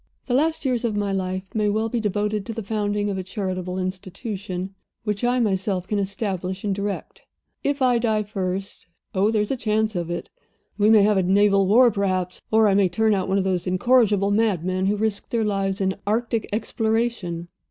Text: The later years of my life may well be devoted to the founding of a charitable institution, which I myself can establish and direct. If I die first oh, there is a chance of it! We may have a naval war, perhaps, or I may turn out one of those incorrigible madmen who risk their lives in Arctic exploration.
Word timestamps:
The 0.25 0.33
later 0.33 0.69
years 0.69 0.83
of 0.83 0.95
my 0.95 1.11
life 1.11 1.53
may 1.53 1.69
well 1.69 1.87
be 1.87 1.99
devoted 1.99 2.43
to 2.47 2.53
the 2.53 2.63
founding 2.63 3.11
of 3.11 3.19
a 3.19 3.23
charitable 3.23 3.77
institution, 3.77 4.73
which 5.03 5.23
I 5.23 5.39
myself 5.39 5.85
can 5.87 5.99
establish 5.99 6.63
and 6.63 6.73
direct. 6.73 7.21
If 7.63 7.83
I 7.83 7.99
die 7.99 8.23
first 8.23 8.87
oh, 9.13 9.29
there 9.29 9.43
is 9.43 9.51
a 9.51 9.55
chance 9.55 9.95
of 9.95 10.09
it! 10.09 10.31
We 10.75 10.89
may 10.89 11.03
have 11.03 11.17
a 11.17 11.21
naval 11.21 11.67
war, 11.67 11.91
perhaps, 11.91 12.41
or 12.49 12.67
I 12.67 12.73
may 12.73 12.89
turn 12.89 13.13
out 13.13 13.29
one 13.29 13.37
of 13.37 13.43
those 13.43 13.67
incorrigible 13.67 14.31
madmen 14.31 14.87
who 14.87 14.97
risk 14.97 15.29
their 15.29 15.45
lives 15.45 15.79
in 15.79 15.93
Arctic 16.07 16.49
exploration. 16.51 17.49